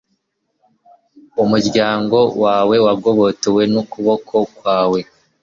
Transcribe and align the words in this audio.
Umuryango 1.43 2.17
wawe 2.43 2.75
wagobotowe 2.85 3.61
n’ukuboko 3.71 4.35
kwawe 4.55 4.99